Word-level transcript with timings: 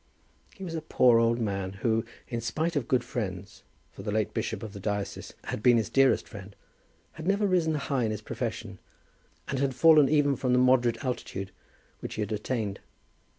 He 0.55 0.63
was 0.63 0.73
a 0.73 0.81
poor 0.81 1.19
old 1.19 1.37
man 1.39 1.73
who, 1.73 2.03
in 2.27 2.41
spite 2.41 2.75
of 2.75 2.87
good 2.87 3.03
friends, 3.03 3.61
for 3.91 4.01
the 4.01 4.11
late 4.11 4.33
bishop 4.33 4.63
of 4.63 4.73
the 4.73 4.79
diocese 4.79 5.33
had 5.43 5.61
been 5.61 5.77
his 5.77 5.91
dearest 5.91 6.27
friend, 6.27 6.55
had 7.11 7.27
never 7.27 7.45
risen 7.45 7.75
high 7.75 8.05
in 8.05 8.09
his 8.09 8.23
profession, 8.23 8.79
and 9.47 9.59
had 9.59 9.75
fallen 9.75 10.09
even 10.09 10.35
from 10.35 10.53
the 10.53 10.57
moderate 10.57 11.05
altitude 11.05 11.51
which 11.99 12.15
he 12.15 12.21
had 12.23 12.31
attained. 12.31 12.79